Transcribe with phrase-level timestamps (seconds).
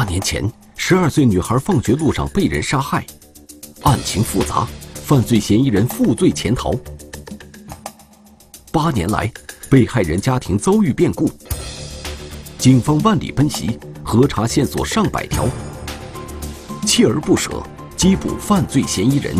[0.00, 3.04] 八年前，十二岁女孩放学路上被人杀害，
[3.82, 6.72] 案情复杂，犯罪嫌疑人负罪潜逃。
[8.72, 9.30] 八年来，
[9.68, 11.30] 被害人家庭遭遇变故，
[12.56, 15.46] 警方万里奔袭，核查线索上百条，
[16.86, 17.62] 锲而不舍
[17.94, 19.36] 缉捕犯罪嫌疑人。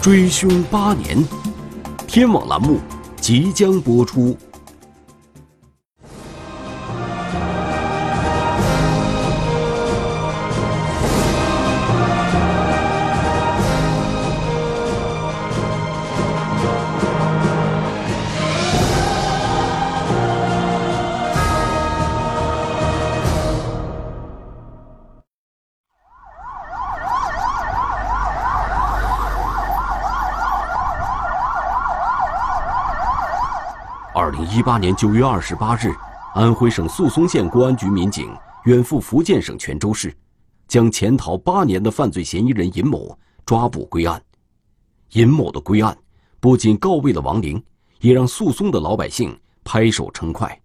[0.00, 1.26] 追凶八年，
[2.06, 2.78] 天网栏目
[3.20, 4.38] 即将播出。
[34.68, 35.90] 八年九月二十八日，
[36.34, 38.36] 安徽省宿松县公安局民警
[38.66, 40.14] 远赴福建省泉州市，
[40.68, 44.22] 将潜逃八年的犯罪嫌疑人尹某抓捕归案。
[45.12, 45.96] 尹某的归案
[46.38, 47.64] 不仅告慰了亡灵，
[48.02, 50.60] 也让宿松的老百姓拍手称快。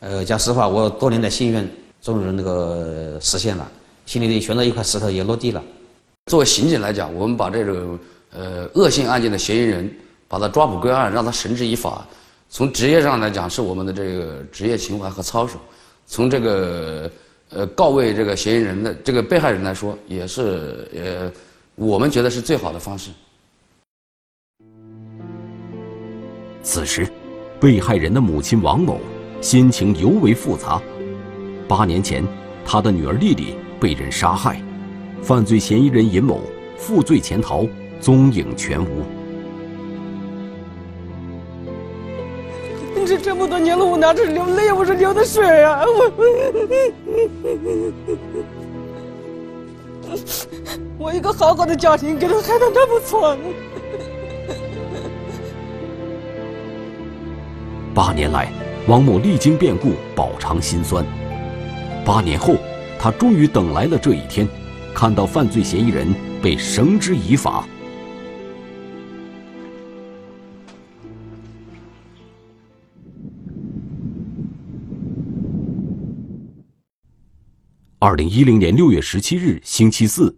[0.00, 1.68] 呃，讲实话，我多年的心愿
[2.00, 3.70] 终于那个实现了，
[4.06, 5.62] 心里悬着一块石头也落地了。
[6.30, 7.98] 作为刑警来讲，我们把这种
[8.30, 9.94] 呃恶性案件的嫌疑人
[10.26, 12.06] 把他抓捕归案，让他绳之以法。
[12.50, 15.58] 从职业上来讲，是我们的这个职业情怀和操守；
[16.06, 17.10] 从这个
[17.50, 21.32] 呃告慰这个嫌疑人的这个被害人来说，也是呃
[21.74, 23.10] 我们觉得是最好的方式。
[26.62, 27.06] 此时，
[27.60, 28.98] 被害人的母亲王某
[29.40, 30.80] 心情尤为复杂。
[31.68, 32.24] 八年前，
[32.64, 34.62] 他的女儿丽丽被人杀害，
[35.22, 36.40] 犯罪嫌疑人尹某
[36.78, 37.66] 负罪潜逃，
[38.00, 39.02] 踪影全无。
[43.08, 45.80] 这这么多年了，我哪是流泪，我是流的水啊！
[45.86, 46.12] 我
[50.98, 53.38] 我一个好好的家庭，给他害得那么惨。
[57.94, 58.52] 八年来，
[58.86, 61.02] 王某历经变故，饱尝辛酸。
[62.04, 62.56] 八年后，
[62.98, 64.46] 他终于等来了这一天，
[64.94, 67.64] 看到犯罪嫌疑人被绳之以法。
[78.00, 80.32] 二零一零年六月十七日，星期四，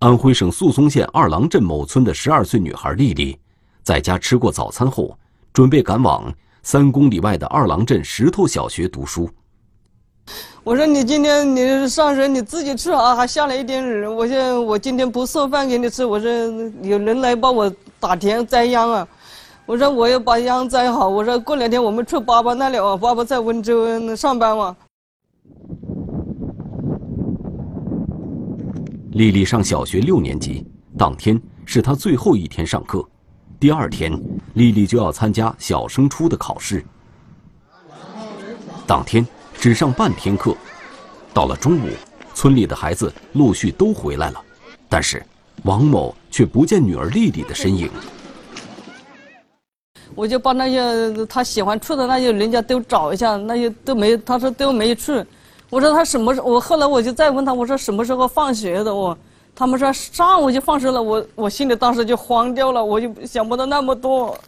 [0.00, 3.38] 安徽省宿松县二郎镇某村的十二岁女孩丽丽，
[3.84, 5.16] 在家吃过早餐后，
[5.52, 6.34] 准备赶往
[6.64, 9.30] 三公里外的二郎镇石头小学读书。
[10.64, 14.04] 我说你今天你上学你自己吃啊，还下了一点雨。
[14.04, 16.04] 我说我今天不送饭给你吃。
[16.04, 16.28] 我说
[16.82, 19.06] 有人来帮我打田栽秧啊。
[19.66, 21.08] 我说我要把秧栽好。
[21.08, 24.76] 我说过两天我们去爸爸那里啊，爸爸在温州上班嘛。
[29.12, 33.06] 丽丽上小学六年级，当天是她最后一天上课。
[33.60, 34.10] 第二天，
[34.54, 36.82] 丽丽就要参加小升初的考试。
[38.86, 40.56] 当天只上半天课。
[41.34, 41.90] 到了中午，
[42.34, 44.42] 村里的孩子陆续都回来了，
[44.88, 45.22] 但是
[45.64, 47.90] 王某却不见女儿丽丽的身影。
[50.14, 55.22] 我就把那些他喜欢去的那些人家都找一下，那些都没，他说都没去。
[55.72, 56.40] 我说他什么时？
[56.42, 58.94] 我后来我就再问他，我说什么时候放学的？
[58.94, 59.16] 我，
[59.54, 61.02] 他们说上午就放学了。
[61.02, 64.38] 我我心里当时就慌掉了，我就想不到那么多。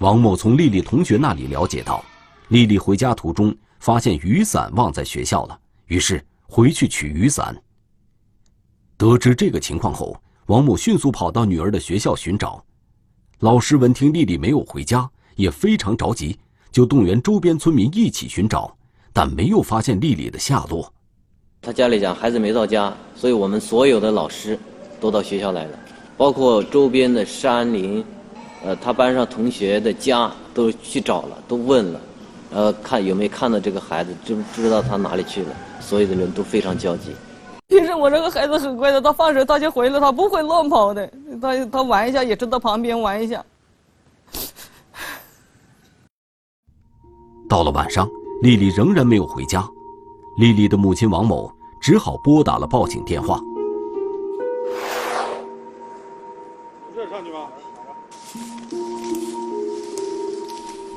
[0.00, 2.04] 王某从丽丽同学那里了解到，
[2.48, 7.56] 丽丽回家途中发现雨伞忘在学校了，于是回去取雨伞。
[8.98, 12.62] 得知这个情况后，王某迅速跑到女儿的学校寻找。
[13.38, 16.38] 老师闻听丽丽没有回家，也非常着急，
[16.70, 18.76] 就动员周边村民一起寻找。
[19.12, 20.92] 但没有发现丽丽的下落。
[21.60, 24.58] 他家里讲孩子没到家，所以我们所有的老师
[25.00, 25.78] 都到学校来了，
[26.16, 28.04] 包括周边的山林，
[28.64, 32.00] 呃，他班上同学的家都去找了，都问了，
[32.50, 35.54] 呃，看有没有看到这个孩子，知不知道他哪里去了？
[35.80, 37.12] 所有的人都非常焦急。
[37.68, 41.08] 平时我这个孩子很乖的，他放学他就回来，他不会乱跑的，
[41.40, 43.44] 他他玩一下也知道旁边玩一下。
[47.48, 48.08] 到了晚上。
[48.42, 49.64] 丽丽仍然没有回家，
[50.34, 51.48] 丽丽的母亲王某
[51.78, 53.40] 只好拨打了报警电话。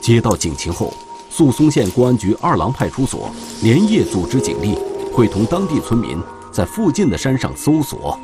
[0.02, 0.92] 接到警情后，
[1.30, 3.30] 宿松县公安局二郎派出所
[3.62, 4.76] 连夜组织警力，
[5.14, 6.18] 会同当地村民
[6.52, 8.20] 在附近的山上搜索。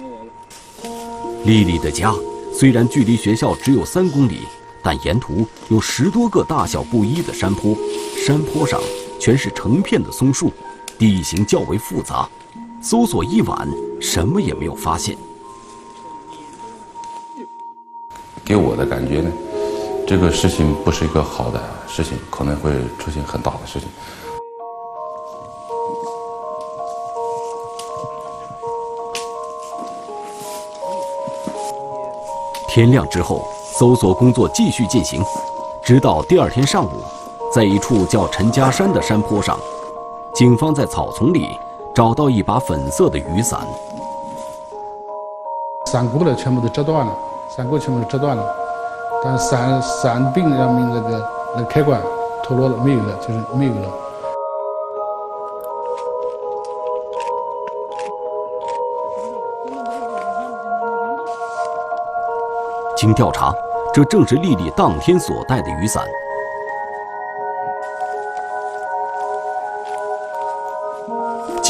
[1.45, 2.12] 丽丽的家
[2.51, 4.47] 虽然距离学校只有三公里，
[4.81, 7.77] 但沿途有十多个大小不一的山坡，
[8.25, 8.81] 山坡上。
[9.21, 10.51] 全是成片的松树，
[10.97, 12.27] 地形较为复杂。
[12.81, 13.69] 搜索一晚，
[14.01, 15.15] 什么也没有发现。
[18.44, 19.31] 给我的感觉呢，
[20.07, 23.88] 这个事情不是一个好的事情，可能会出现很大的事情。
[32.67, 33.47] 天亮之后，
[33.77, 35.21] 搜索工作继续进行，
[35.85, 37.03] 直到第二天上午，
[37.53, 39.59] 在一处叫陈家山的山坡上，
[40.33, 41.50] 警方在草丛里
[41.94, 43.59] 找到一把粉色的雨伞。
[45.88, 47.12] 伞骨呢，全部都折断了，
[47.50, 48.56] 伞骨全部都折断了，
[49.21, 52.01] 但是伞伞柄上面那个那个开关
[52.42, 53.89] 脱落了，没有了，就是没有了。
[62.95, 63.53] 经调查，
[63.94, 66.01] 这正是丽丽当天所带的雨伞。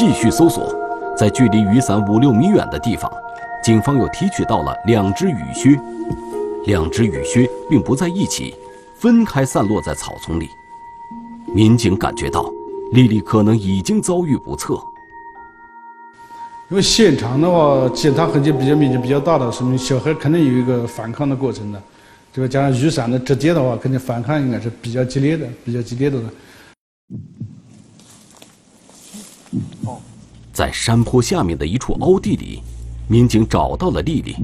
[0.04, 0.74] 继续搜索，
[1.16, 3.08] 在距离雨伞五六米远的地方，
[3.62, 5.80] 警方又提取到了两只雨靴。
[6.64, 8.52] 两只雨靴并不在一起，
[8.96, 10.50] 分开散落在草丛里。
[11.54, 12.52] 民警感觉到，
[12.90, 14.74] 丽丽可能已经遭遇不测。
[16.68, 21.80] 因为现场的话，检查痕迹比较面积比较大的，说明小孩肯定有一个反抗的过程的。
[22.32, 26.18] 这个加上雨伞的折叠的话，肯定反抗应该是比较激烈的，比较激烈的。
[30.52, 32.62] 在山坡下面的一处凹地里，
[33.08, 34.36] 民警找到了丽丽，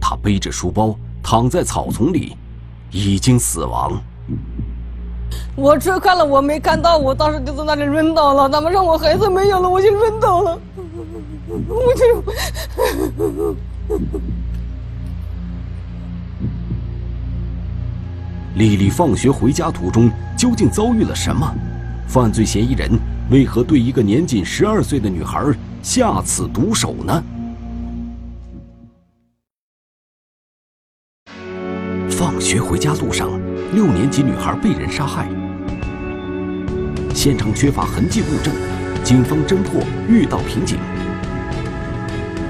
[0.00, 2.36] 她背着书包躺在草丛里，
[2.92, 4.00] 已经死亡。
[5.56, 8.48] 我车开了，我没看到，我当时就在那里晕倒了。
[8.48, 10.60] 他们让我孩子没有了，我就晕倒了。
[11.68, 12.22] 我就。
[18.54, 21.52] 丽丽放学回家途中究竟遭遇了什么？
[22.06, 22.90] 犯罪嫌疑人
[23.30, 25.44] 为何对一个年仅十二岁的女孩
[25.82, 27.22] 下此毒手呢？
[32.08, 33.28] 放学回家路上，
[33.74, 35.28] 六年级女孩被人杀害，
[37.14, 38.54] 现场缺乏痕迹物证，
[39.04, 40.78] 警方侦破遇到瓶颈。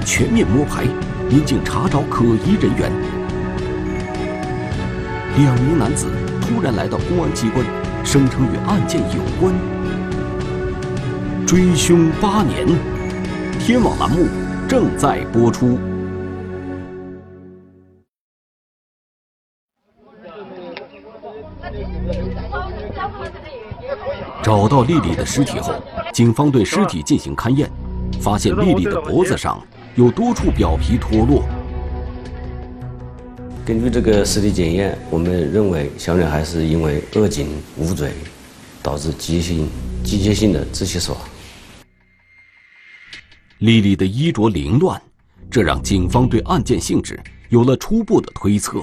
[0.05, 0.85] 全面摸排，
[1.29, 2.89] 民警查找可疑人员。
[5.37, 6.07] 两名男子
[6.41, 7.65] 突然来到公安机关，
[8.05, 9.53] 声称与案件有关。
[11.49, 12.63] 追凶八年，
[13.59, 14.27] 天网栏目
[14.67, 15.79] 正在播出。
[24.43, 25.73] 找到丽丽的尸体后，
[26.13, 27.67] 警方对尸体进行勘验，
[28.21, 29.59] 发现丽丽的脖子上。
[29.95, 31.43] 有多处表皮脱落。
[33.65, 37.47] 根据这个尸体检验，我们认为小女孩是因为扼颈
[37.77, 38.11] 捂嘴，
[38.83, 39.67] 导致急性、
[40.03, 41.19] 机械性的窒息死亡。
[43.59, 45.01] 丽丽的衣着凌乱，
[45.51, 47.19] 这让警方对案件性质
[47.49, 48.81] 有了初步的推测。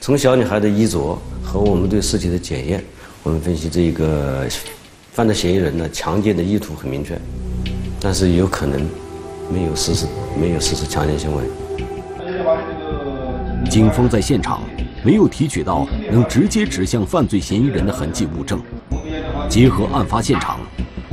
[0.00, 2.82] 从小女孩的衣着和我们对尸体的检验，
[3.22, 4.48] 我们分析这一个
[5.12, 7.20] 犯罪嫌疑人呢，强奸的意图很明确，
[8.00, 8.88] 但是有可能。
[9.52, 10.06] 没有实施，
[10.40, 11.44] 没有实施强奸行为。
[13.68, 14.62] 警方在现场
[15.04, 18.62] 没有提取到能直接指向犯罪嫌疑人的痕迹物证。
[19.50, 20.58] 结合案发现场，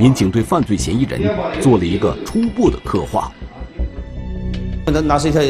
[0.00, 1.20] 民警对犯罪嫌疑人
[1.60, 3.30] 做了一个初步的刻画。
[4.86, 5.42] 那那是一条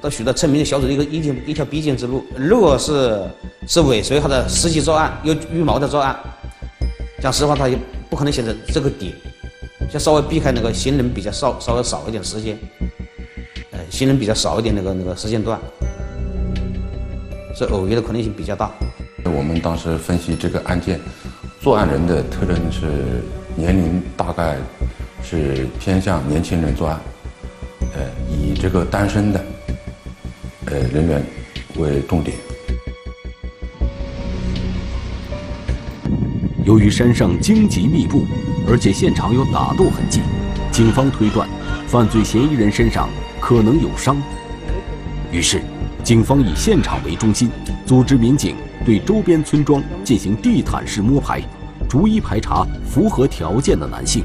[0.00, 2.26] 到许多村民的小组的一个一条一条必经之路。
[2.36, 3.22] 如果是
[3.68, 6.18] 是尾随他的实际作案，有预谋的作案，
[7.22, 7.78] 讲实话，他也
[8.10, 9.12] 不可能选择这个点。
[9.88, 12.58] 就稍微避开那个行人比较少、稍微少一点时间，
[13.70, 15.56] 呃，行人比较少一点那个那个时间段，
[17.54, 18.68] 是偶遇的可能性比较大。
[19.24, 20.98] 我们当时分析这个案件，
[21.60, 23.22] 作案人的特征是
[23.56, 24.56] 年龄大概
[25.22, 27.00] 是偏向年轻人作案，
[27.94, 29.44] 呃，以这个单身的
[30.66, 31.22] 呃人员
[31.76, 32.36] 为重点。
[36.64, 38.24] 由于山上荆棘密布。
[38.68, 40.20] 而且现场有打斗痕迹，
[40.70, 41.48] 警方推断，
[41.88, 43.08] 犯罪嫌疑人身上
[43.40, 44.16] 可能有伤。
[45.32, 45.60] 于是，
[46.04, 47.50] 警方以现场为中心，
[47.84, 48.54] 组织民警
[48.84, 51.42] 对周边村庄进行地毯式摸排，
[51.92, 54.24] 逐一排查符合条件的男性。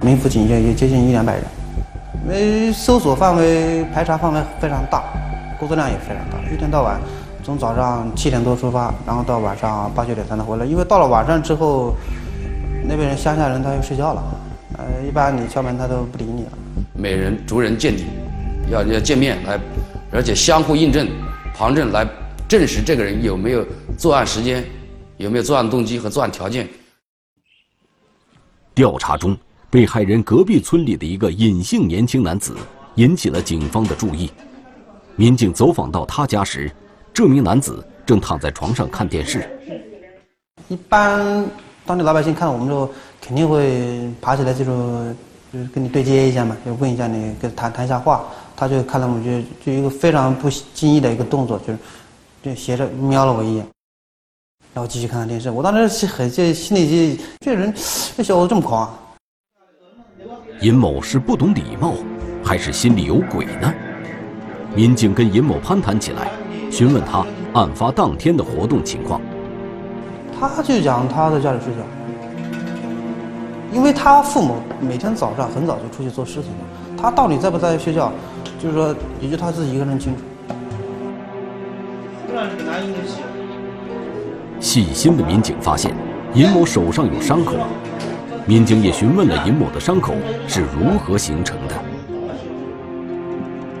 [0.00, 1.44] 名副警员也接近一两百人，
[2.24, 5.02] 因为搜索范围、排查范围非常大，
[5.58, 6.98] 工作量也非常大，一天到晚。
[7.44, 10.64] 从早上七点多出发，然后到晚上八九点才能回来。
[10.64, 11.94] 因为到了晚上之后，
[12.88, 14.22] 那边人乡下人他又睡觉了，
[14.78, 16.52] 呃，一般你敲门他都不理你了。
[16.94, 18.06] 每人逐人见底，
[18.70, 19.60] 要要见面来，
[20.10, 21.06] 而且相互印证、
[21.54, 22.02] 旁证来
[22.50, 23.64] 证实这个人有没有
[23.96, 24.64] 作案时间，
[25.18, 26.68] 有没有作案动机和作案条件。
[28.74, 29.38] 调查中，
[29.70, 32.56] 被害人隔壁村里的一个隐姓年轻男子
[32.96, 34.28] 引起了警方的注意。
[35.14, 36.68] 民警走访到他家时，
[37.14, 39.48] 这名男子正躺在床上看电视。
[40.66, 41.46] 一般
[41.86, 42.90] 当地老百姓看到我们之后，
[43.20, 45.14] 肯定会爬起来，就说
[45.52, 48.26] 就是跟你对接一下嘛，就问一下你，跟谈谈一下话。
[48.56, 51.78] 他就看到我们就就一个非常不经意的一个动作，就是
[52.42, 53.66] 就斜着瞄了我一眼，
[54.72, 55.50] 然后继续看看电视。
[55.50, 57.72] 我当时很这心里就这人
[58.16, 58.90] 这小子这么狂。
[60.62, 61.94] 尹某是不懂礼貌，
[62.44, 63.72] 还是心里有鬼呢？
[64.74, 66.30] 民警跟尹某攀谈起来，
[66.70, 69.20] 询问他案发当天的活动情况。
[70.38, 71.80] 他就讲他在家里睡觉，
[73.72, 78.10] 因为他父母每天早上很早就出去做事情了，他到底在不在学校，
[78.58, 80.22] 就是说也就他自己一个人清楚。
[84.60, 85.94] 细心的民警发现，
[86.34, 87.56] 尹某手上有伤口。
[88.46, 90.14] 民警也询问了尹某的伤口
[90.48, 91.74] 是如何形成的。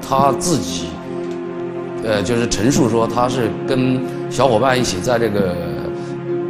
[0.00, 0.88] 他自己，
[2.04, 5.56] 呃，就是陈述说他是跟小伙伴一起在这个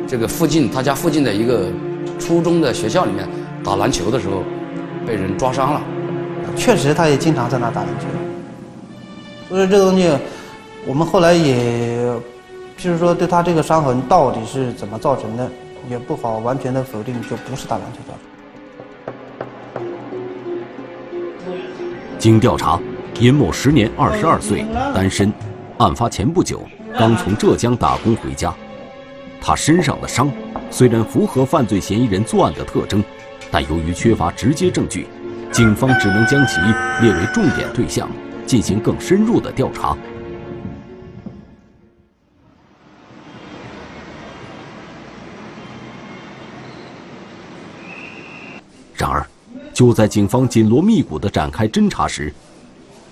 [0.06, 1.66] 这个附近他家附近的一个
[2.18, 3.28] 初中的学校里面
[3.64, 4.42] 打篮球的时候，
[5.06, 5.82] 被人抓伤了。
[6.56, 8.06] 确实，他也经常在那打篮球。
[9.48, 10.10] 所以这东西，
[10.86, 12.02] 我们后来也，
[12.76, 15.48] 就是说对他这个伤痕到底是怎么造成的？
[15.88, 19.82] 也不好完全的否定，就不是打篮球造成。
[22.18, 22.78] 经调查，
[23.18, 25.32] 尹某时年二十二岁，单身，
[25.78, 26.62] 案发前不久
[26.98, 28.54] 刚从浙江打工回家。
[29.40, 30.30] 他身上的伤
[30.70, 33.02] 虽然符合犯罪嫌疑人作案的特征，
[33.50, 35.06] 但由于缺乏直接证据，
[35.50, 36.60] 警方只能将其
[37.00, 38.06] 列为重点对象，
[38.44, 39.96] 进行更深入的调查。
[49.72, 52.32] 就在警方紧锣密鼓地展开侦查时，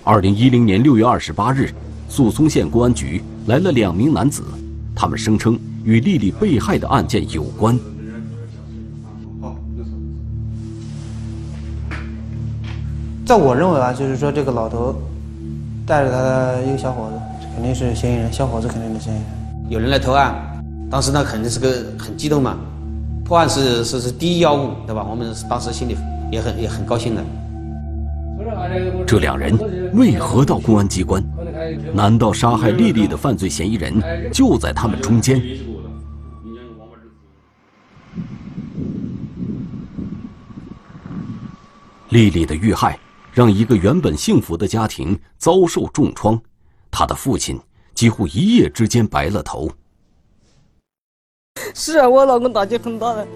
[0.03, 1.73] 二零一零年六月二十八日，
[2.07, 4.43] 宿松县公安局来了两名男子，
[4.95, 7.77] 他们声称与丽丽被害的案件有关。
[13.25, 14.95] 在我认为啊，就是说这个老头
[15.85, 17.19] 带着他的一个小伙子，
[17.55, 19.25] 肯定是嫌疑人，小伙子肯定是嫌疑人。
[19.69, 20.35] 有人来投案，
[20.89, 22.57] 当时呢肯定是个很激动嘛。
[23.23, 25.05] 破案是是是第一要务，对吧？
[25.07, 25.95] 我们当时心里
[26.31, 27.23] 也很也很高兴的。
[29.05, 29.57] 这两人
[29.93, 31.23] 为何到公安机关？
[31.93, 35.41] 难道杀害丽丽的犯罪嫌疑人就在他们中间？
[42.09, 42.97] 丽丽的遇害
[43.31, 46.41] 让一个原本幸福的家庭遭受重创，
[46.89, 47.59] 她的父亲
[47.93, 49.69] 几乎一夜之间白了头。
[51.75, 53.27] 是啊，我老公打击很大的。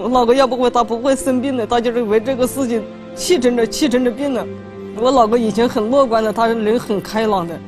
[0.00, 2.82] 我老公要不会他不会生病的，他就是为这个事情
[3.16, 4.46] 气成着气成着病了。
[4.94, 7.58] 我老公以前很乐观的，他人很开朗的，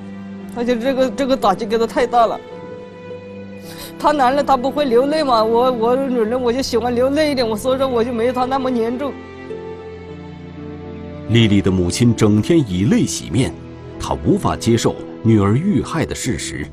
[0.54, 2.38] 他就这个这个打击给他太大了。
[3.99, 9.12] 他男人他不会流泪嘛，我我女人我就喜欢流泪一点，我所以说我就没有他那么严重。
[11.30, 13.52] 丽丽的母亲整天以泪洗面，
[13.99, 16.66] 她无法接受女儿遇害的事实。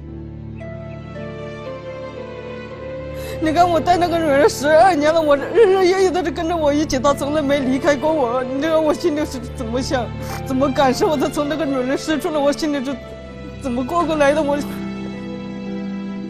[3.39, 8.43] 你看我带那个女人十二年了，我日日夜夜都是跟着我一起，她从来没离开过我。
[8.43, 10.07] 你知道我心里是怎么想，
[10.45, 11.15] 怎么感受？
[11.15, 12.95] 她从那个女人失去了，我心里是
[13.61, 14.41] 怎么过过来的？
[14.41, 14.57] 我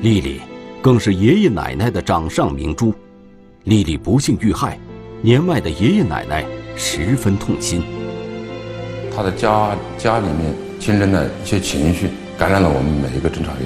[0.02, 0.42] 丽丽
[0.82, 2.94] 更是爷爷奶奶的掌上明珠。
[3.64, 4.78] 丽丽不幸遇害，
[5.22, 6.46] 年迈的爷爷奶奶
[6.76, 7.84] 十分痛心。
[9.16, 13.62] 他的家家里面亲人的一些情绪感染了我们每一个侦查员。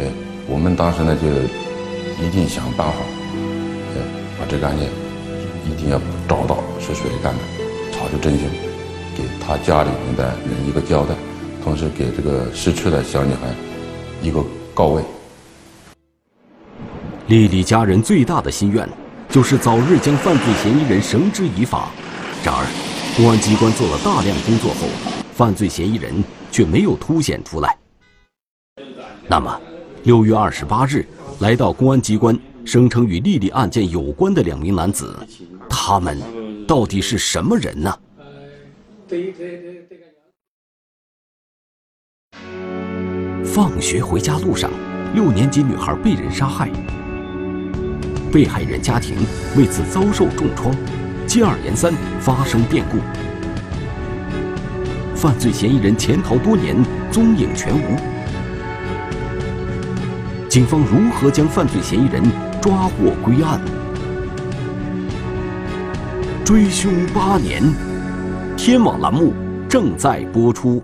[0.00, 0.04] 哎，
[0.48, 1.65] 我们当时呢就。
[2.18, 2.96] 一定想办法，
[3.94, 4.02] 呃，
[4.38, 4.88] 把这个案件
[5.66, 7.40] 一定要找到是谁干的，
[7.92, 8.48] 查出真凶，
[9.14, 11.14] 给他家里面的人一个交代，
[11.62, 13.54] 同时给这个失去的小女孩
[14.22, 14.42] 一个
[14.72, 15.02] 告慰。
[17.26, 18.88] 丽丽家人最大的心愿
[19.28, 21.90] 就是早日将犯罪嫌疑人绳之以法。
[22.42, 22.64] 然而，
[23.14, 24.86] 公安机关做了大量工作后，
[25.34, 27.76] 犯罪嫌疑人却没有凸显出来。
[29.28, 29.60] 那么，
[30.04, 31.06] 六月二十八日。
[31.40, 35.14] 来到公安机关，声称与莉莉案件有关的两名男子，
[35.68, 36.18] 他们
[36.66, 37.94] 到底是什么人呢？
[43.44, 44.70] 放学回家路上，
[45.14, 46.70] 六年级女孩被人杀害，
[48.32, 49.14] 被害人家庭
[49.58, 50.74] 为此遭受重创，
[51.26, 52.96] 接二连三发生变故，
[55.14, 58.15] 犯罪嫌疑人潜逃多年，踪影全无。
[60.56, 62.22] 警方如何将犯罪嫌疑人
[62.62, 63.60] 抓获归案？
[66.46, 67.62] 追凶八年，
[68.56, 69.34] 天网栏目
[69.68, 70.82] 正在播出。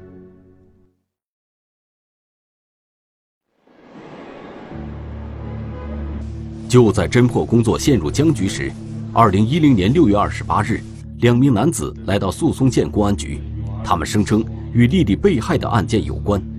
[6.69, 8.71] 就在侦破工作陷入僵局时，
[9.15, 10.83] 二零一零年六月二十八日，
[11.21, 13.41] 两名男子来到宿松县公安局，
[13.83, 16.52] 他们声称与丽丽被害的案件有关。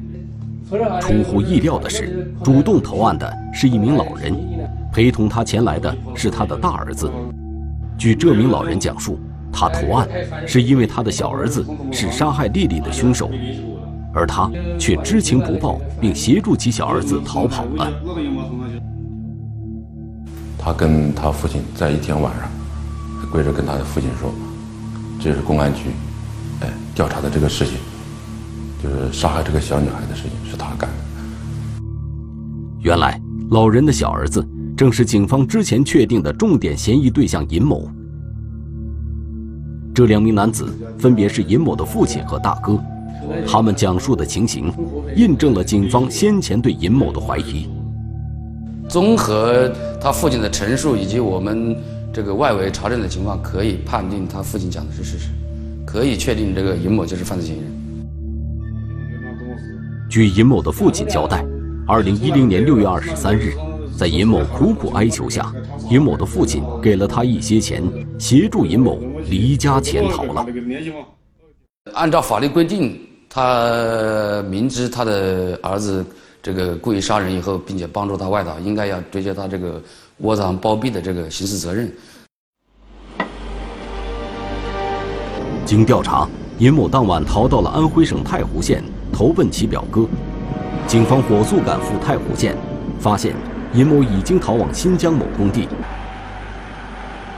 [1.01, 4.33] 出乎意料的是，主动投案的是一名老人，
[4.91, 7.11] 陪同他前来的是他的大儿子。
[7.97, 9.19] 据这名老人讲述，
[9.51, 10.07] 他投案
[10.47, 13.29] 是因为他的小儿子是杀害丽丽的凶手，
[14.13, 14.49] 而他
[14.79, 17.91] 却知情不报，并协助其小儿子逃跑了。
[20.57, 22.49] 他跟他父亲在一天晚上，
[23.31, 24.33] 跪着跟他的父亲说
[25.19, 25.89] ：“这是公安局，
[26.61, 27.75] 哎，调查的这个事情，
[28.83, 30.95] 就是杀害这个小女孩的事情是他干的。”
[32.83, 33.17] 原来，
[33.51, 37.89] 老人的小儿子正是警方之前确定的重点嫌疑对象尹某。
[39.95, 42.77] 这两名男子分别是尹某的父亲和大哥，
[43.47, 44.73] 他们讲述的情形，
[45.15, 47.69] 印证了警方先前对尹某的怀疑。
[48.89, 49.71] 综合
[50.01, 51.77] 他父亲的陈述以及我们
[52.11, 55.29] 这个外围查证的情况，可以判定他父亲讲的是事实，
[55.85, 57.71] 可以确定这个尹某就是犯罪嫌疑人。
[60.13, 61.43] 据尹某的父亲交代，
[61.87, 63.55] 二零一零年六月二十三日，
[63.97, 65.51] 在尹某苦苦哀求下，
[65.89, 67.81] 尹某的父亲给了他一些钱，
[68.19, 70.45] 协助尹某离家潜逃了。
[71.95, 72.95] 按照法律规定，
[73.27, 76.05] 他明知他的儿子。
[76.43, 79.81] 这个故意杀人以后，并且帮助他外逃，应该要追究他这个
[80.17, 81.91] 窝藏包庇的这个刑事责任。
[85.65, 86.29] 经调查，
[86.59, 90.05] 尹某当晚逃到了安徽省太湖县，投奔其表哥。
[90.85, 92.57] 警方火速赶赴太湖县，
[92.99, 93.33] 发现
[93.73, 95.69] 尹某已经逃往新疆某工地。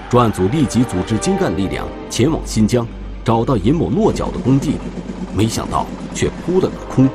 [0.09, 2.87] 专案组立即组织精干力量前往新疆，
[3.23, 4.77] 找到尹某落脚的工地，
[5.33, 7.09] 没想到却扑了个空。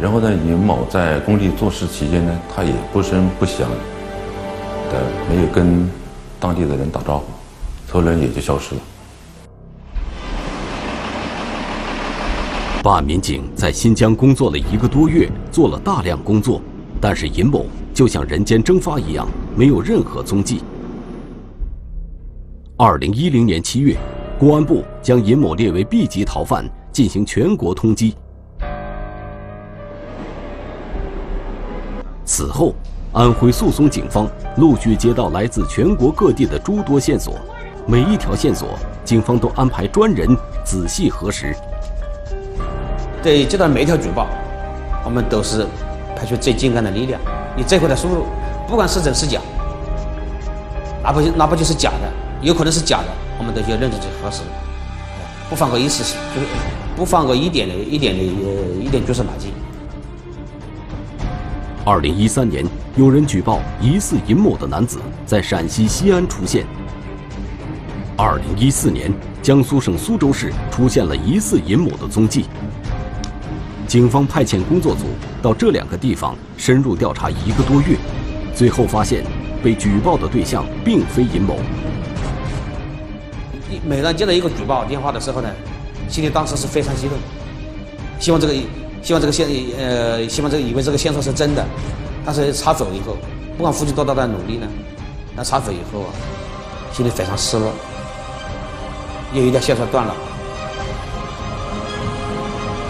[0.00, 3.68] 然后呢，尹某在工地做事期间呢，他也不声不响
[4.90, 5.90] 的，没有跟
[6.38, 7.24] 当地的人打招呼，
[7.90, 8.80] 后来也就消失了。
[12.80, 16.62] 办案民警在新疆工作了一个多月，做了大量工作，
[17.00, 20.62] 但是尹某就像人间蒸发一样，没有任何踪迹。
[22.76, 23.96] 二零一零年七月，
[24.38, 28.14] 公安部将尹某列为 B 级逃犯，进行全国通缉。
[32.24, 32.76] 此后，
[33.12, 37.34] 安徽宿松警方陆续接到来自全国各地的诸多线索，
[37.88, 38.68] 每一条线索，
[39.04, 40.28] 警方都安排专人
[40.64, 41.52] 仔细核实。
[43.22, 44.26] 对接到每一条举报，
[45.04, 45.66] 我们都是
[46.16, 47.20] 派出最精干的力量。
[47.56, 48.24] 你这回的输入，
[48.68, 49.40] 不管是真是假，
[51.02, 53.06] 哪怕哪怕就是假的，有可能是假的，
[53.38, 54.42] 我们都需要认真去核实，
[55.50, 56.04] 不放过一丝，
[56.34, 56.46] 就是
[56.96, 59.52] 不放过一点的一点的一点蛛丝马迹。
[61.84, 62.64] 二零一三年，
[62.96, 66.66] 有人举报疑似尹某的男子在陕西西安出现。
[68.16, 72.46] 二零一四年，江苏省苏州市出现了疑似尹某的踪迹。
[73.88, 75.06] 警方派遣工作组
[75.40, 77.96] 到这两个地方深入调查一个多月，
[78.54, 79.24] 最后发现
[79.64, 81.56] 被举报的对象并非尹某。
[83.82, 85.48] 每当接到一个举报电话的时候呢，
[86.06, 87.16] 心里当时是非常激动，
[88.20, 88.54] 希望这个。
[89.00, 89.48] 希望这个线，
[89.78, 91.64] 呃，希望这个以为这个线索是真的，
[92.26, 93.16] 但是查走以后，
[93.56, 94.66] 不管付出多大的努力呢，
[95.36, 96.10] 那查走以后啊，
[96.92, 97.72] 心里非常失落，
[99.32, 100.12] 有一条线索断了。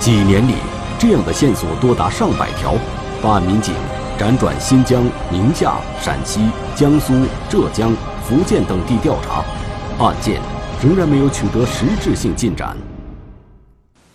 [0.01, 0.55] 几年里，
[0.99, 2.75] 这样的线索多达上百条，
[3.23, 3.73] 办案民警
[4.19, 6.41] 辗转新疆、宁夏、陕西、
[6.75, 9.45] 江苏、浙江、福建等地调查，
[10.05, 10.41] 案件
[10.83, 12.77] 仍然没有取得实质性进展。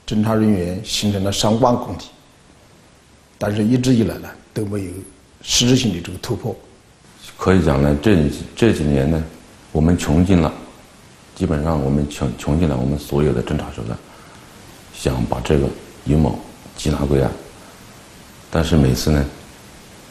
[0.06, 2.02] 侦查人员形成了上万公里，
[3.38, 4.92] 但是一直以来呢都没有
[5.42, 6.54] 实质性的这个突破。
[7.38, 9.24] 可以讲呢，这这几年呢，
[9.72, 10.52] 我们穷尽了，
[11.34, 13.98] 基本上我们穷穷尽了我们所有的侦查手段，
[14.94, 15.66] 想把这个
[16.04, 16.38] 尹某
[16.78, 17.32] 缉拿归案，
[18.52, 19.26] 但是每次呢，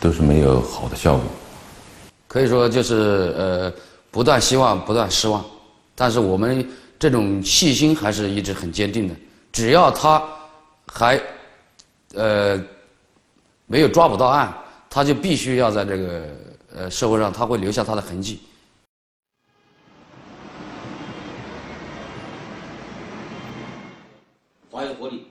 [0.01, 1.25] 都是没有好的效果。
[2.27, 3.72] 可以说就是呃，
[4.11, 5.44] 不断希望，不断失望，
[5.94, 6.66] 但是我们
[6.98, 9.14] 这种信心还是一直很坚定的。
[9.53, 10.22] 只要他
[10.87, 11.20] 还
[12.14, 12.59] 呃
[13.66, 14.53] 没有抓捕到案，
[14.88, 16.22] 他就必须要在这个
[16.75, 18.40] 呃社会上，他会留下他的痕迹。
[24.70, 25.27] 华有活力，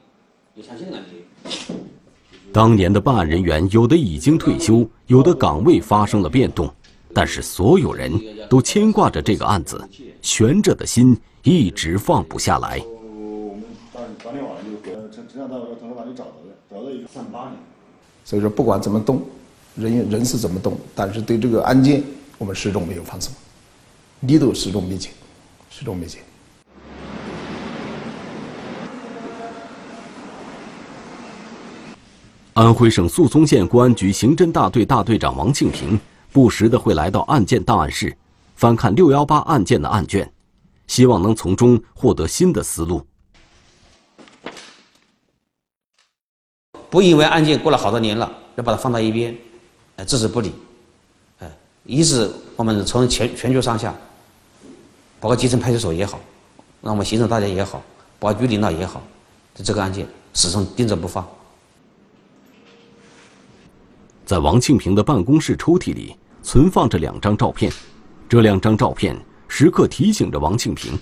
[2.53, 6.69] 当年的办案人员有的已经退休，有的岗位发生了变动，
[7.13, 8.11] 但是所有人
[8.49, 9.81] 都牵挂着这个案子，
[10.21, 12.83] 悬着的心一直放不下来。
[18.25, 19.21] 所以说，不管怎么动，
[19.75, 22.03] 人人是怎么动，但是对这个案件，
[22.37, 23.33] 我们始终没有放松，
[24.21, 25.11] 力度始终没减，
[25.69, 26.21] 始终没减。
[32.53, 35.97] 安徽省宿松县公安局刑侦大队大队长王庆平
[36.33, 38.13] 不时的会来到案件档案室，
[38.57, 40.29] 翻看六幺八案件的案卷，
[40.85, 43.05] 希望能从中获得新的思路。
[46.89, 49.33] 不因为案件过了好多年了，要把它放到一边，
[49.95, 50.51] 呃，置之不理，
[51.39, 51.49] 呃，
[51.85, 53.95] 一是我们从全全局上下，
[55.21, 56.19] 包括基层派出所也好，
[56.81, 57.81] 那我们刑侦大家也好，
[58.19, 59.01] 保安局领导也好，
[59.55, 61.25] 对这个案件始终盯着不放。
[64.31, 67.69] 在王庆平的办公室抽屉里存放着两张照片，
[68.29, 69.13] 这两张照片
[69.49, 70.97] 时刻提醒着王庆平，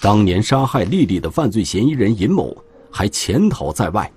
[0.00, 2.56] 当年杀害丽丽的犯罪嫌疑人尹某
[2.90, 4.10] 还潜逃在外。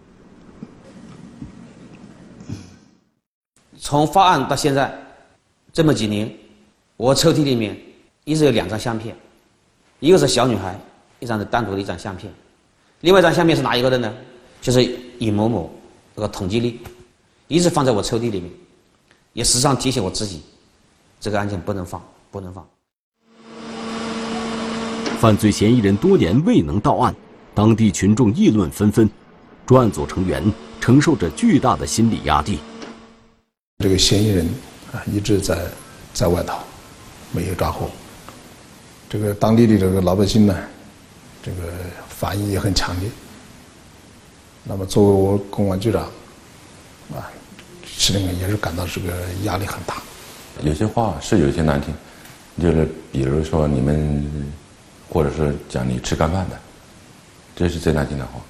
[3.77, 4.99] 从发案到现在，
[5.71, 6.35] 这么几年，
[6.97, 7.79] 我抽屉里面
[8.23, 9.15] 一直有两张相片，
[9.99, 10.75] 一个是小女孩，
[11.19, 12.33] 一张是单独的一张相片，
[13.01, 14.12] 另外一张相片是哪一个的呢？
[14.59, 14.83] 就是
[15.19, 15.71] 尹某某
[16.15, 16.79] 这个统计历，
[17.49, 18.49] 一直放在我抽屉里面，
[19.33, 20.43] 也时常提醒我自己，
[21.19, 22.65] 这个案件不能放，不能放。
[25.19, 27.13] 犯罪嫌疑人多年未能到案，
[27.55, 29.09] 当地群众议论纷纷，
[29.65, 30.43] 专案组成员
[30.79, 32.59] 承受着巨大的心理压力。
[33.79, 34.47] 这个嫌疑人
[34.93, 35.67] 啊一直在
[36.13, 36.59] 在外逃，
[37.31, 37.89] 没有抓获。
[39.09, 40.55] 这个当地的这个老百姓呢，
[41.41, 41.73] 这个
[42.07, 43.09] 反应也很强烈。
[44.63, 46.03] 那么作为我公安局长，
[47.12, 47.25] 啊，
[47.99, 50.01] 心里面也是感到这个压力很大。
[50.63, 51.93] 有些话是有些难听，
[52.59, 54.51] 就是比如说你们，
[55.09, 56.57] 或者是讲你吃干饭的，
[57.55, 58.41] 这是最难听的话。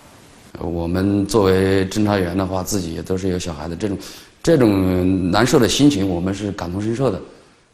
[0.59, 3.97] 我们作为侦查员的话，自己也都是有小孩的这种。
[4.41, 7.21] 这种难受的心情，我们是感同身受的。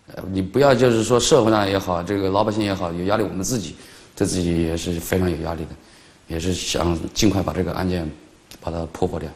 [0.08, 3.76] 呃，你不要就是说社会上也好，这个老百姓也好，有压力，我们自己
[4.16, 5.70] 对自己也是非常有压力的，
[6.28, 8.10] 也是想尽快把这个案件
[8.60, 9.30] 把它破获掉。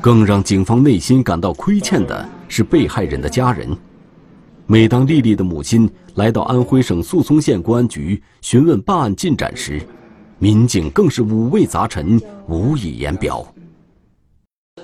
[0.00, 3.76] 更让警方内心感到亏欠的是被害人的家人。
[4.66, 9.82] 每当丽丽的母亲来到安徽省宿松县公安局询问办案进展时，
[10.38, 13.46] 民警更是五味杂陈，无以言表。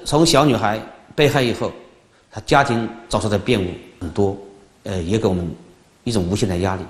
[0.05, 0.79] 从小女孩
[1.15, 1.73] 被害以后，
[2.31, 3.71] 她家庭遭受的变故
[4.05, 4.37] 很多，
[4.83, 5.49] 呃，也给我们
[6.05, 6.83] 一种无限的压力。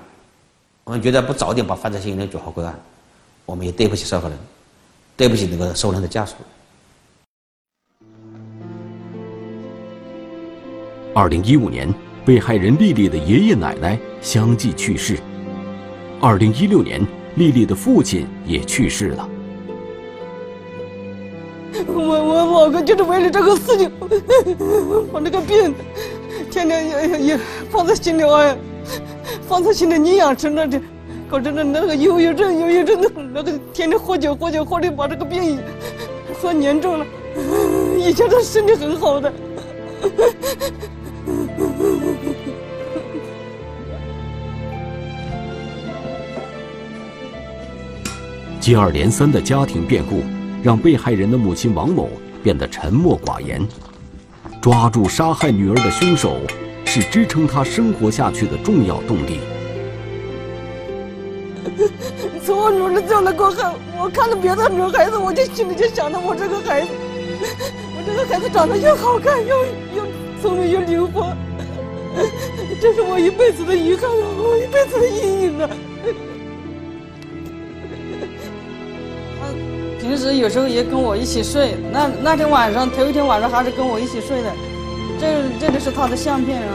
[0.83, 2.77] 我们觉得不早点把犯罪嫌疑人抓获归案，
[3.45, 4.37] 我们也对不起受害人，
[5.15, 6.33] 对不起那个受害人的家属。
[11.17, 11.91] 二零一五年，
[12.23, 15.17] 被害人丽丽的爷爷奶奶相继去世。
[16.21, 17.01] 二零一六年。
[17.37, 19.29] 丽丽的父亲也去世了。
[21.85, 23.91] 我我老公就是为了这个事情，
[25.11, 25.73] 我那个病，
[26.49, 28.55] 天天也也放在心里啊，
[29.47, 30.81] 放在心里你养成了的，
[31.29, 35.59] 搞成的那个忧郁症，忧郁症的那个天天喝酒喝酒喝的把这个病
[36.41, 37.05] 喝严重了。
[37.97, 39.33] 以前他身体很好的。
[48.59, 50.21] 接二连三的家庭变故，
[50.63, 52.09] 让被害人的母亲王某
[52.43, 53.65] 变得沉默寡言。
[54.61, 56.37] 抓住杀害女儿的凶手，
[56.83, 59.39] 是支撑她生活下去的重要动力。
[62.45, 66.87] 从我女儿这样的过后，我看到别的女孩子，我就心里就想着我这个孩子，
[67.95, 69.47] 我这个孩子长得又好看又
[69.95, 70.03] 又
[70.41, 71.35] 聪明又灵活，
[72.81, 75.69] 这是我一辈子的遗憾啊，我一辈子的阴影啊。
[79.99, 84.51] 平时有时候也跟我一起睡，那那天晚上头一天晚上还是跟我一起睡的。
[85.19, 85.27] 这
[85.59, 86.73] 这个是他的相片啊，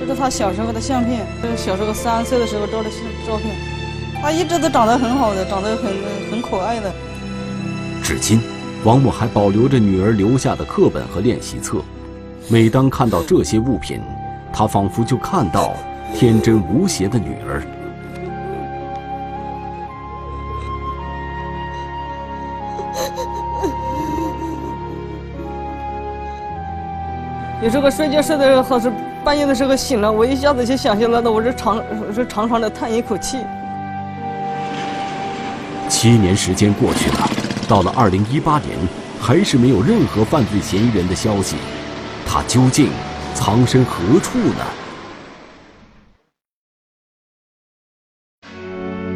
[0.00, 3.54] 这是他小时候的相片，这是小时候三岁的时候照的相照片。
[4.20, 5.92] 他一直都长得很好的，长得很
[6.30, 6.92] 很可爱的。
[8.02, 8.40] 至今，
[8.82, 11.78] 王某还保留着女儿留下的课本和练习册。
[12.48, 14.00] 每当看到这些物品，
[14.52, 15.74] 他仿佛就看到
[16.14, 17.60] 天真无邪的女儿。
[27.60, 28.92] 有时候睡觉睡的时候是
[29.24, 31.82] 半夜的时候醒了，我一下子就想起来了，我是长
[32.14, 33.38] 是长长的叹一口气，
[35.88, 37.28] 七年时间过去了，
[37.66, 38.78] 到了二零一八年，
[39.20, 41.56] 还是没有任何犯罪嫌疑人的消息，
[42.38, 42.90] 他究竟
[43.34, 44.62] 藏身何处呢？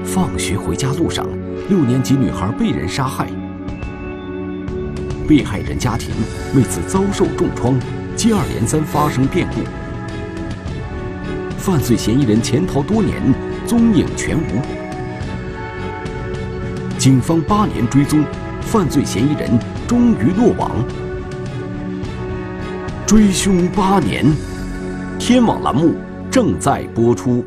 [0.03, 1.27] 放学回家路上，
[1.69, 3.27] 六年级女孩被人杀害，
[5.29, 6.15] 被害人家庭
[6.55, 7.79] 为此遭受重创，
[8.17, 9.61] 接二连三发生变故，
[11.59, 13.21] 犯罪嫌疑人潜逃多年，
[13.67, 14.63] 踪影全无。
[16.97, 18.25] 警方八年追踪，
[18.63, 20.71] 犯罪嫌疑人终于落网。
[23.11, 24.25] 追凶八年，
[25.19, 25.97] 天网栏目
[26.31, 27.45] 正在播出。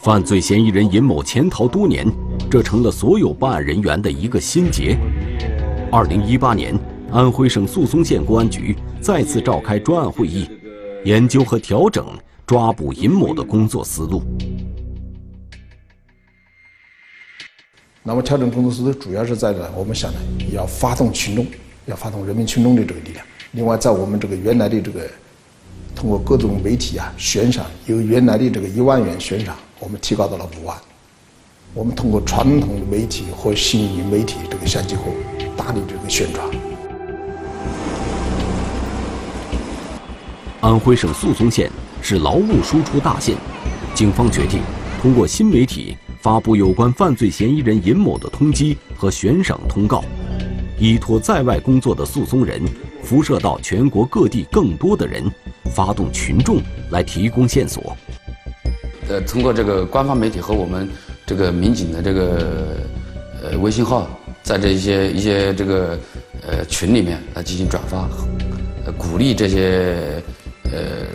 [0.00, 2.10] 犯罪嫌疑人尹某潜逃多年，
[2.50, 4.96] 这成了所有办案人员的一个心结。
[5.92, 6.74] 二零一八年，
[7.12, 10.48] 安徽省宿松县公安局再次召开专案会议，
[11.04, 12.06] 研究和调整
[12.46, 14.22] 抓捕尹某的工作思路。
[18.02, 20.18] 那么调整工作思路主要是在呢，我们想呢，
[20.52, 21.46] 要发动群众，
[21.86, 23.24] 要发动人民群众的这个力量。
[23.52, 25.06] 另外，在我们这个原来的这个，
[25.94, 29.56] 通过各种媒体啊悬赏，由原来的这个一万元悬赏。
[29.78, 30.76] 我们提高到了五万。
[31.74, 35.02] 我们通过传统媒体和新媒体这个相结合，
[35.56, 36.48] 大力这个宣传。
[40.60, 41.70] 安徽省宿松县
[42.02, 43.36] 是劳务输出大县，
[43.94, 44.60] 警方决定
[45.00, 50.02] 通过新媒体发布有关犯罪嫌疑人尹某的通缉和悬赏通告，
[50.78, 52.60] 依托在外工作的诉讼人，
[53.02, 55.22] 辐射到全国各地更多的人，
[55.74, 57.96] 发动群众来提供线索。
[59.08, 60.88] 呃，通过这个官方媒体和我们
[61.24, 62.76] 这个民警的这个
[63.42, 64.08] 呃微信号，
[64.42, 65.98] 在这一些一些这个
[66.46, 68.08] 呃群里面来进行转发，
[68.98, 70.20] 鼓励这些
[70.64, 71.06] 呃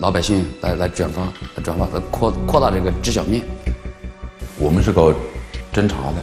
[0.00, 1.30] 老百姓来来转发、
[1.62, 3.42] 转发和、扩扩大这个知晓面。
[4.62, 5.12] 我们是搞
[5.72, 6.22] 侦查的，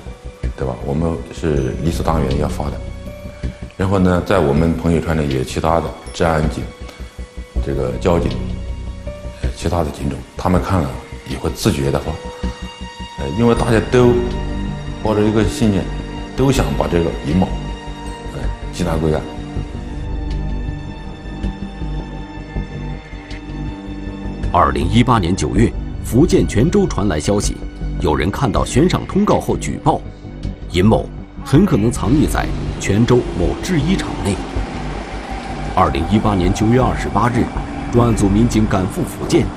[0.56, 0.74] 对吧？
[0.86, 2.80] 我们是理所当然要发的。
[3.76, 6.64] 然后呢，在我们朋友圈里也其他的治安警、
[7.66, 8.32] 这个交警。
[9.42, 10.90] 呃其他的警种，他们看了
[11.30, 12.14] 也会自觉的发，
[13.20, 14.14] 呃，因为大家都
[15.04, 15.84] 抱着一个信念，
[16.38, 17.46] 都想把这个李某，
[18.34, 18.40] 呃，
[18.74, 19.22] 缉拿归案。
[24.54, 25.70] 二零一八年九月，
[26.06, 27.58] 福建泉州传来消息，
[28.02, 30.00] 有人看到悬赏通告后举报，
[30.72, 31.06] 尹某
[31.44, 32.46] 很可能藏匿在
[32.80, 34.36] 泉州某制衣厂内。
[35.76, 37.44] 二零一八年九月二十八日。
[37.92, 39.48] 专案组民警赶赴福建，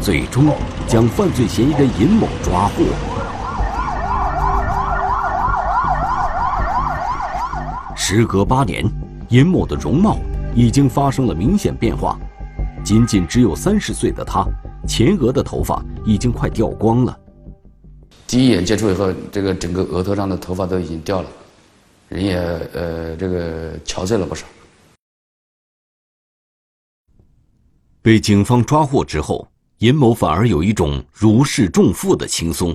[0.00, 0.46] 最终
[0.86, 2.84] 将犯罪嫌疑人尹某抓获。
[7.94, 8.82] 时隔八年，
[9.28, 10.16] 尹某的容貌
[10.54, 12.18] 已经发生了明显变化，
[12.82, 14.42] 仅仅只有三十岁的他，
[14.88, 17.14] 前额的头发已经快掉光了。
[18.32, 21.28] 第一眼接触以后，这个整个额头上的头发都已经掉了，
[22.08, 22.38] 人也
[22.72, 24.46] 呃这个憔悴了不少。
[28.00, 29.46] 被警方抓获之后，
[29.80, 32.74] 尹某反而有一种如释重负的轻松。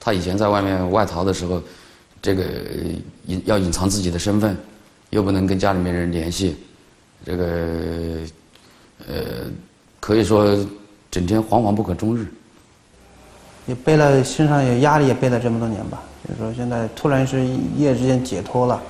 [0.00, 1.62] 他以前在外面外逃的时候，
[2.20, 2.44] 这个
[3.26, 4.58] 隐要隐藏自己的身份，
[5.10, 6.56] 又不能跟家里面人联系，
[7.24, 8.26] 这个
[9.06, 9.48] 呃，
[10.00, 10.66] 可以说
[11.12, 12.26] 整天惶惶不可终日。
[13.66, 16.02] 也背了身上也压力，也背了这么多年吧。
[16.26, 18.82] 就是说，现在突然是一夜之间解脱了。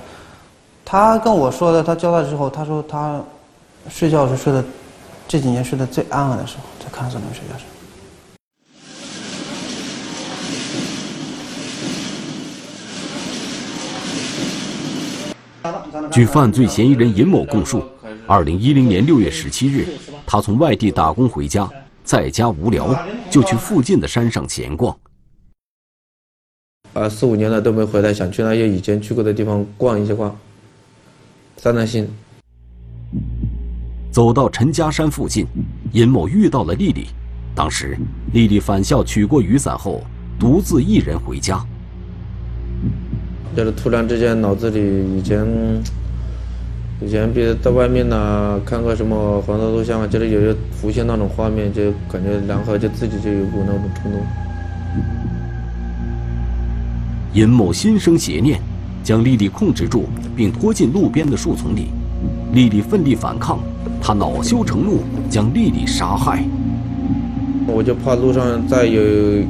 [0.83, 3.21] 他跟我说的，他交代之后，他说他。
[3.87, 4.65] 睡觉是睡的，
[5.27, 7.63] 这几年睡得最安稳的时候，在看守里睡觉时。
[16.09, 17.83] 据犯罪嫌疑人尹某供述，
[18.25, 19.87] 二零一零年六月十七日，
[20.25, 21.69] 他从外地打工回家，
[22.05, 22.95] 在家无聊，
[23.31, 24.95] 就去附近的山上闲逛。
[26.93, 30.33] 啊，四五年了都没回来，想去那些以前去过的地方逛一下逛，
[31.57, 32.07] 散散心。
[34.11, 35.45] 走到陈家山附近，
[35.91, 37.07] 尹某遇到了丽丽。
[37.55, 37.97] 当时，
[38.33, 40.01] 丽丽返校取过雨伞后，
[40.39, 41.59] 独自一人回家。
[43.55, 45.43] 就是突然之间，脑子里以前，
[47.01, 54.21] 以前别在外面呢，看个什么黄色录像啊，就是有些浮现那种画面，就感觉然后就自己就有股那种冲动。
[57.33, 58.59] 尹某心生邪念，
[59.03, 60.05] 将丽丽控制住，
[60.37, 61.87] 并拖进路边的树丛里。
[62.53, 63.59] 丽丽奋力反抗。
[64.01, 66.43] 他恼羞成怒，将丽丽杀害。
[67.67, 69.01] 我就怕路上再有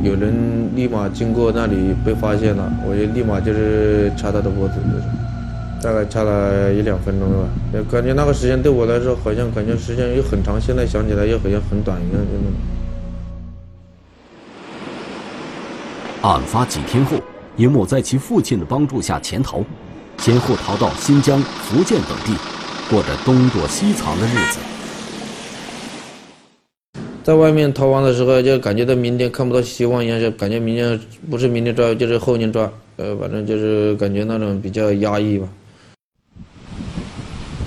[0.01, 0.33] 有人
[0.73, 5.03] 立马经过那里被发现了，我就立马就是掐他的脖子，就是
[5.85, 7.47] 大概差了一两分钟吧，
[7.91, 12.47] 感觉那个时间对我来说好像感觉时间又很长，现在想起来又好像很短一样，真的。
[16.27, 17.17] 案发几天后，
[17.57, 19.63] 尹某在其父亲的帮助下潜逃，
[20.17, 22.33] 先后逃到新疆、福建等地，
[22.89, 24.57] 过着东躲西藏的日子。
[27.23, 35.47] 在外面逃亡的时候，就感觉到明天看不到希望一样，就感觉明天不是明天抓就是后天抓，呃，反正就是感觉那种比较压抑吧。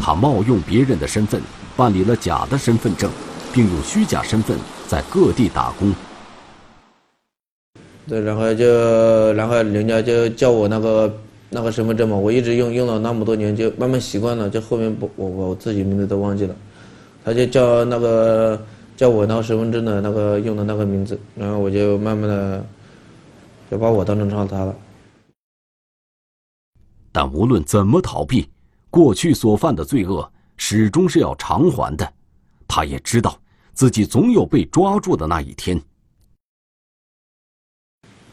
[0.08, 1.38] 他冒用别人的身份
[1.76, 3.10] 办理了假的身份证，
[3.52, 5.94] 并用虚假身份在各地打工。
[8.06, 11.14] 对，然后就，然后人家就叫我那个
[11.50, 16.56] 那个身份证嘛，我一直用用了那么多年，就慢慢习惯了，就后面不我我自己名字都忘记了，
[17.22, 18.58] 他就叫那个
[18.96, 22.64] 叫我那个身份证的那个用的那个名字，然后我就慢慢的
[23.70, 24.74] 就把我当成他他了。
[27.12, 28.48] 但无论怎么逃避，
[28.90, 32.12] 过去所犯的罪恶始终是要偿还的。
[32.66, 33.38] 他也知道
[33.72, 35.80] 自己总有被抓住的那一天。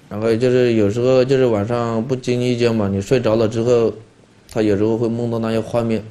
[0.09, 3.91] 然后就是有时候就是晚上不经意间嘛，你睡着了之后，
[4.51, 6.03] 他有时候会梦到那些画面。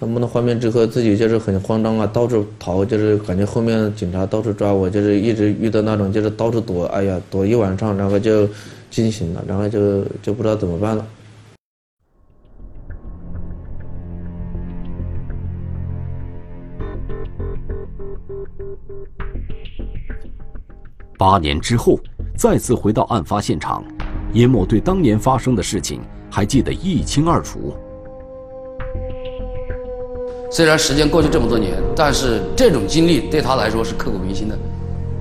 [0.00, 8.48] 他梦到画面之后，自己就是很慌张啊，到处逃，就是感觉后面警察到处抓我，就是一直遇到那种就是到处躲，哎呀，躲一晚上，然后就
[8.90, 11.06] 惊醒了，然后就就不知道怎么办了。
[21.18, 21.98] 八年之后，
[22.36, 23.82] 再次回到案发现场，
[24.32, 26.00] 尹某对当年发生的事情
[26.30, 27.74] 还记得一清二楚。
[30.50, 34.56] 虽然时间过去这么多年，但是这种经历对他来说是刻骨铭心的，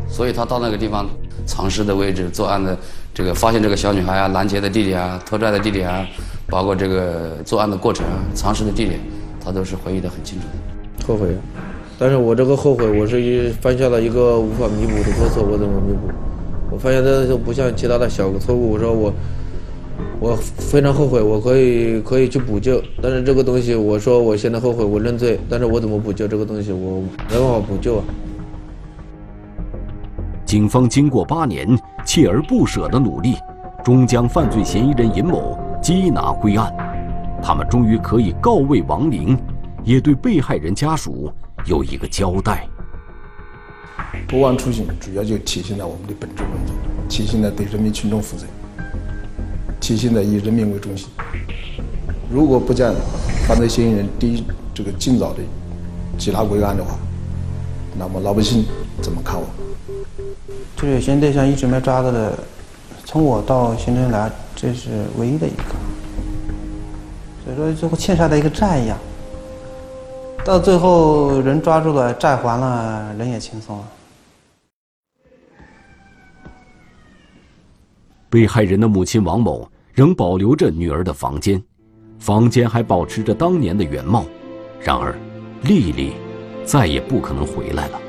[0.08, 1.08] 所以他到那个地方
[1.46, 2.78] 藏尸的位置、作案的
[3.14, 6.06] 这个发现这个小女孩啊、拦截的地点啊、拖拽的地点啊，
[6.48, 9.00] 包括这个作案的过程啊、藏尸的地点，
[9.44, 11.08] 他都是回忆的很清楚的。
[11.08, 11.36] 后悔。
[12.04, 16.12] 但是我这个后悔，我是一犯下了一个无法弥补的过错，我怎么弥补？
[16.70, 19.14] 我发现这就不像其他的小错误，我说我，
[20.20, 26.74] 我非常后悔，我可以可以去补救，但是这个东西，我说我现在后悔，我认罪，但是我怎么补救这个东西？
[26.74, 27.00] 我
[27.32, 28.04] 没办法补救啊。
[30.44, 31.66] 警方经过八年
[32.06, 33.36] 锲而不舍的努力，
[33.82, 36.70] 终将犯罪嫌疑人尹某缉拿归案，
[37.42, 39.38] 他们终于可以告慰亡灵，
[39.86, 41.32] 也对被害人家属。
[41.66, 42.68] 有一个交代。
[44.28, 46.76] 不忘初心，主要就体现在我们的本职工作，
[47.08, 48.46] 体现在对人民群众负责，
[49.80, 51.08] 体现在以人民为中心。
[52.32, 52.94] 如果不将
[53.48, 55.40] 犯罪嫌疑人第一这个尽早的
[56.18, 56.98] 缉拿归案的话，
[57.98, 58.66] 那么老百姓
[59.02, 59.46] 怎么看我？
[60.76, 62.38] 这个嫌疑对象一直没抓到的，
[63.06, 65.64] 从我到刑侦来，这是唯一的一个，
[67.46, 68.98] 所以说最后欠下的一个债一样。
[70.46, 73.84] 到最后人抓住了，债还了，人也轻松了。
[78.30, 81.64] 被害人的母亲王某仍保留着女儿的房间，
[82.20, 84.26] 房间还保持着当年的原貌。
[84.82, 85.16] 然而，
[85.62, 86.14] 丽丽
[86.66, 88.00] 再也不可能回来了。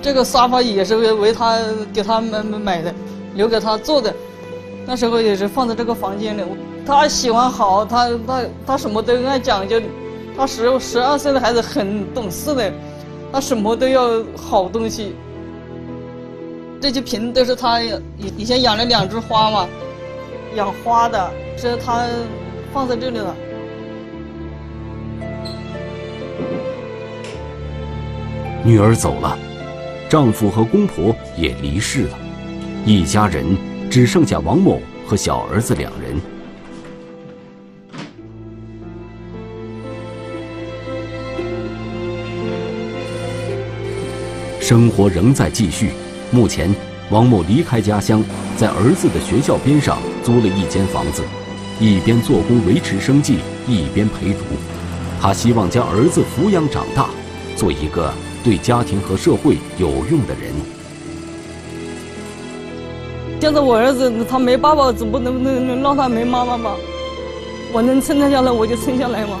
[0.00, 1.58] 这个沙发也是为为他
[1.92, 2.94] 给他买买的，
[3.34, 4.14] 留给他坐的。
[4.86, 6.42] 那时候也是放在这个房间里。
[6.86, 9.82] 他喜欢好，他他他什么都爱讲究。
[10.38, 12.72] 他十十二岁的孩子很懂事的，
[13.32, 15.16] 他什么都要好东西。
[16.80, 18.00] 这些瓶都是他以
[18.36, 19.68] 以前养了两只花嘛，
[20.54, 22.06] 养花的，是他
[22.72, 23.34] 放在这里了。
[28.62, 29.36] 女儿走了，
[30.08, 32.18] 丈夫和公婆也离世了，
[32.86, 33.44] 一家人
[33.90, 36.37] 只剩下王某和小儿子两人。
[44.68, 45.92] 生活仍在继续。
[46.30, 46.68] 目前，
[47.08, 48.22] 王某离开家乡，
[48.54, 51.22] 在儿子的学校边上租了一间房子，
[51.80, 54.40] 一边做工维持生计，一边陪读。
[55.22, 57.08] 他希望将儿子抚养长大，
[57.56, 58.12] 做一个
[58.44, 60.52] 对家庭和社会有用的人。
[63.40, 66.76] 现在我儿子他没爸爸，总不能能能让他没妈妈吧？
[67.72, 69.38] 我能撑得下来，我就撑下来嘛。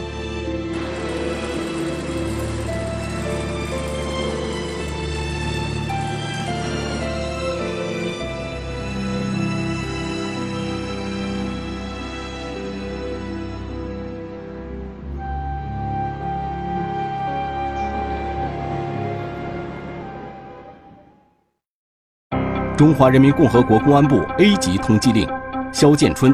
[22.78, 25.28] 中华人民共和国公安部 A 级通缉令：
[25.72, 26.32] 肖建春，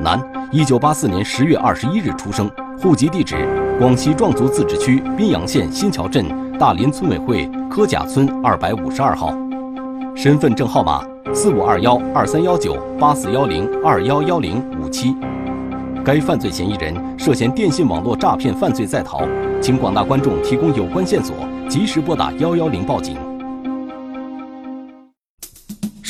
[0.00, 0.20] 男，
[0.50, 2.50] 一九八四年十月二十一日出生，
[2.82, 3.36] 户籍地址
[3.78, 6.26] 广西壮族自治区宾阳县新桥镇
[6.58, 9.32] 大林村委会柯甲村二百五十二号，
[10.16, 15.16] 身份证号码四五二幺二三幺九八四幺零二幺幺零五七。
[16.04, 19.20] 该犯罪嫌疑人涉嫌电信网络诈骗犯罪在逃，
[19.60, 21.36] 请广大观众提供有关线索，
[21.68, 23.16] 及时拨打幺幺零报警。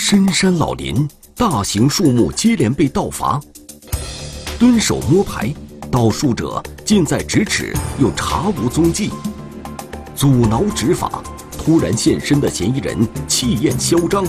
[0.08, 3.40] 深山老林，大型树木接连被盗伐。
[4.56, 5.52] 蹲守摸排，
[5.90, 9.10] 盗树者近在咫尺，又查无踪迹。
[10.14, 11.20] 阻挠执法，
[11.58, 12.96] 突然现身的嫌疑人
[13.26, 14.24] 气焰嚣张。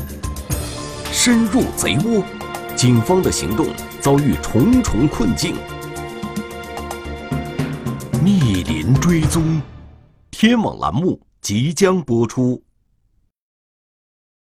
[1.12, 2.24] 深入贼窝，
[2.76, 3.68] 警方的行动
[4.02, 5.54] 遭遇重重困境。
[8.24, 9.62] 密林追踪，
[10.32, 12.64] 天网栏目即将播出。